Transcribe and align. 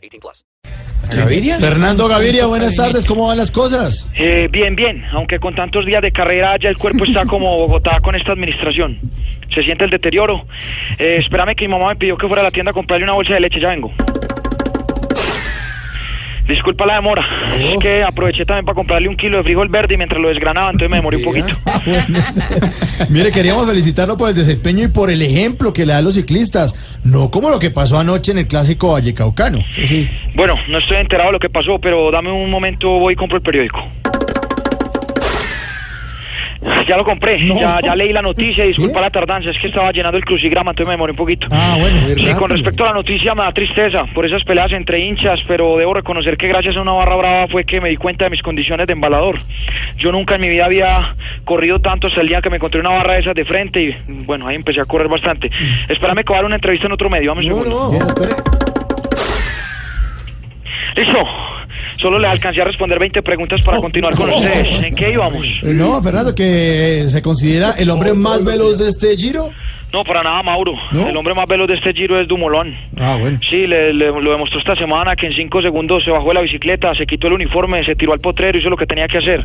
18 0.00 0.20
plus. 0.20 0.44
Gaviria. 1.12 1.58
Fernando 1.58 2.06
Gaviria, 2.08 2.46
buenas 2.46 2.76
tardes, 2.76 3.04
¿cómo 3.04 3.26
van 3.26 3.38
las 3.38 3.50
cosas? 3.50 4.08
Eh, 4.14 4.48
bien, 4.50 4.76
bien, 4.76 5.04
aunque 5.12 5.38
con 5.38 5.54
tantos 5.54 5.84
días 5.84 6.02
de 6.02 6.12
carrera 6.12 6.56
ya 6.60 6.68
el 6.68 6.78
cuerpo 6.78 7.04
está 7.04 7.24
como 7.26 7.56
Bogotá 7.66 8.00
con 8.00 8.14
esta 8.14 8.32
administración. 8.32 8.98
Se 9.52 9.62
siente 9.62 9.84
el 9.84 9.90
deterioro. 9.90 10.46
Eh, 10.98 11.16
espérame 11.18 11.56
que 11.56 11.66
mi 11.66 11.72
mamá 11.72 11.88
me 11.88 11.96
pidió 11.96 12.16
que 12.16 12.28
fuera 12.28 12.42
a 12.42 12.44
la 12.44 12.50
tienda 12.50 12.70
a 12.70 12.74
comprarle 12.74 13.04
una 13.04 13.14
bolsa 13.14 13.34
de 13.34 13.40
leche, 13.40 13.60
ya 13.60 13.70
vengo. 13.70 13.92
Disculpa 16.50 16.84
la 16.84 16.94
demora, 16.94 17.24
es 17.60 17.78
que 17.78 18.02
aproveché 18.02 18.44
también 18.44 18.64
para 18.64 18.74
comprarle 18.74 19.08
un 19.08 19.14
kilo 19.16 19.36
de 19.36 19.44
frijol 19.44 19.68
verde 19.68 19.94
y 19.94 19.96
mientras 19.96 20.20
lo 20.20 20.30
desgranaba, 20.30 20.66
entonces 20.66 20.90
me 20.90 20.96
demoré 20.96 21.18
un 21.18 21.22
poquito. 21.22 21.48
Mire, 23.08 23.30
queríamos 23.30 23.68
felicitarlo 23.68 24.16
por 24.16 24.30
el 24.30 24.34
desempeño 24.34 24.84
y 24.84 24.88
por 24.88 25.12
el 25.12 25.22
ejemplo 25.22 25.72
que 25.72 25.86
le 25.86 25.92
da 25.92 25.98
a 25.98 26.02
los 26.02 26.16
ciclistas, 26.16 26.98
no 27.04 27.30
como 27.30 27.50
lo 27.50 27.60
que 27.60 27.70
pasó 27.70 28.00
anoche 28.00 28.32
en 28.32 28.38
el 28.38 28.48
clásico 28.48 28.90
Vallecaucano. 28.92 29.58
Sí. 29.76 30.10
Bueno, 30.34 30.56
no 30.68 30.78
estoy 30.78 30.96
enterado 30.96 31.28
de 31.28 31.34
lo 31.34 31.38
que 31.38 31.50
pasó, 31.50 31.78
pero 31.78 32.10
dame 32.10 32.32
un 32.32 32.50
momento, 32.50 32.88
voy 32.98 33.12
y 33.12 33.16
compro 33.16 33.36
el 33.36 33.42
periódico. 33.42 33.86
Ya 36.90 36.96
lo 36.96 37.04
compré, 37.04 37.38
No. 37.38 37.54
ya, 37.60 37.78
ya 37.80 37.94
leí 37.94 38.12
la 38.12 38.20
noticia 38.20 38.64
disculpa 38.64 39.00
la 39.00 39.10
tardanza, 39.10 39.48
es 39.50 39.58
que 39.60 39.68
estaba 39.68 39.92
llenando 39.92 40.18
el 40.18 40.24
crucigrama, 40.24 40.72
entonces 40.72 40.88
me 40.88 40.94
demoré 40.94 41.12
un 41.12 41.16
poquito. 41.16 41.46
Ah, 41.48 41.76
bueno, 41.78 42.00
Sí, 42.08 42.14
rápido. 42.24 42.36
con 42.40 42.50
respecto 42.50 42.82
a 42.82 42.88
la 42.88 42.92
noticia 42.94 43.32
me 43.36 43.42
da 43.42 43.52
tristeza 43.52 44.06
por 44.12 44.26
esas 44.26 44.42
peleas 44.42 44.72
entre 44.72 44.98
hinchas, 44.98 45.38
pero 45.46 45.76
debo 45.76 45.94
reconocer 45.94 46.36
que 46.36 46.48
gracias 46.48 46.76
a 46.76 46.80
una 46.82 46.90
barra 46.90 47.14
brava 47.14 47.46
fue 47.46 47.64
que 47.64 47.80
me 47.80 47.90
di 47.90 47.96
cuenta 47.96 48.24
de 48.24 48.30
mis 48.32 48.42
condiciones 48.42 48.88
de 48.88 48.92
embalador. 48.94 49.38
Yo 49.98 50.10
nunca 50.10 50.34
en 50.34 50.40
mi 50.40 50.48
vida 50.48 50.64
había 50.64 51.14
corrido 51.44 51.78
tanto 51.78 52.08
hasta 52.08 52.22
el 52.22 52.26
día 52.26 52.42
que 52.42 52.50
me 52.50 52.56
encontré 52.56 52.80
una 52.80 52.90
barra 52.90 53.12
de 53.12 53.20
esas 53.20 53.36
de 53.36 53.44
frente 53.44 53.80
y 53.80 53.96
bueno, 54.24 54.48
ahí 54.48 54.56
empecé 54.56 54.80
a 54.80 54.84
correr 54.84 55.06
bastante. 55.06 55.48
Espérame 55.88 56.24
que 56.24 56.32
a 56.32 56.36
dar 56.38 56.44
una 56.44 56.56
entrevista 56.56 56.86
en 56.88 56.92
otro 56.92 57.08
medio, 57.08 57.32
un 57.34 57.38
No, 57.38 57.42
segundo. 57.44 57.92
no, 57.92 58.06
espere. 58.08 58.34
Listo. 60.96 61.28
Solo 62.00 62.18
le 62.18 62.26
alcancé 62.28 62.60
a 62.62 62.64
responder 62.64 62.98
20 62.98 63.22
preguntas 63.22 63.60
para 63.62 63.78
continuar 63.78 64.14
con 64.14 64.30
ustedes. 64.30 64.84
¿En 64.84 64.94
qué 64.94 65.12
íbamos? 65.12 65.44
Eh, 65.62 65.72
No, 65.74 66.02
Fernando, 66.02 66.34
que 66.34 67.04
se 67.08 67.20
considera 67.22 67.72
el 67.78 67.90
hombre 67.90 68.14
más 68.14 68.42
veloz 68.44 68.78
de 68.78 68.88
este 68.88 69.16
giro. 69.16 69.50
No, 69.92 70.04
para 70.04 70.22
nada, 70.22 70.40
Mauro. 70.44 70.74
¿No? 70.92 71.08
El 71.08 71.16
hombre 71.16 71.34
más 71.34 71.46
veloz 71.48 71.66
de 71.66 71.74
este 71.74 71.92
giro 71.92 72.20
es 72.20 72.28
Dumolón. 72.28 72.74
Ah, 72.96 73.16
bueno. 73.20 73.40
Sí, 73.48 73.66
le, 73.66 73.92
le- 73.92 74.06
lo 74.12 74.30
demostró 74.30 74.60
esta 74.60 74.76
semana 74.76 75.16
que 75.16 75.26
en 75.26 75.32
cinco 75.34 75.60
segundos 75.60 76.04
se 76.04 76.12
bajó 76.12 76.28
de 76.28 76.34
la 76.34 76.40
bicicleta, 76.42 76.94
se 76.94 77.06
quitó 77.06 77.26
el 77.26 77.32
uniforme, 77.32 77.84
se 77.84 77.96
tiró 77.96 78.12
al 78.12 78.20
potrero, 78.20 78.56
hizo 78.56 78.70
lo 78.70 78.76
que 78.76 78.86
tenía 78.86 79.08
que 79.08 79.18
hacer. 79.18 79.44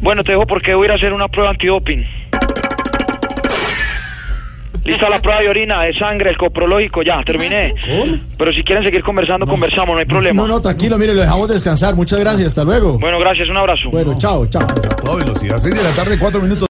Bueno, 0.00 0.22
te 0.22 0.30
dejo 0.32 0.46
porque 0.46 0.74
voy 0.74 0.84
a 0.84 0.86
ir 0.86 0.92
a 0.92 0.94
hacer 0.94 1.12
una 1.12 1.26
prueba 1.28 1.50
antidoping. 1.50 2.06
Lista 4.90 5.08
la 5.08 5.20
prueba 5.22 5.40
de 5.40 5.48
orina, 5.48 5.82
de 5.82 5.94
sangre, 5.94 6.30
el 6.30 6.36
coprológico, 6.36 7.02
ya, 7.02 7.22
terminé. 7.24 7.74
¿Cómo? 7.84 8.18
Pero 8.36 8.52
si 8.52 8.62
quieren 8.64 8.82
seguir 8.82 9.02
conversando, 9.02 9.46
conversamos, 9.46 9.94
no 9.94 9.98
hay 9.98 10.04
problema. 10.04 10.42
No, 10.42 10.48
no, 10.48 10.60
tranquilo, 10.60 10.98
mire, 10.98 11.14
lo 11.14 11.20
dejamos 11.20 11.48
descansar. 11.48 11.94
Muchas 11.94 12.18
gracias, 12.18 12.48
hasta 12.48 12.64
luego. 12.64 12.98
Bueno, 12.98 13.18
gracias, 13.18 13.48
un 13.48 13.56
abrazo. 13.56 13.90
Bueno, 13.90 14.16
chao, 14.18 14.46
chao. 14.46 14.62
A 14.62 14.96
toda 14.96 15.16
velocidad, 15.16 15.58
6 15.58 15.74
de 15.74 15.82
la 15.82 15.90
tarde, 15.90 16.18
4 16.18 16.40
minutos. 16.40 16.68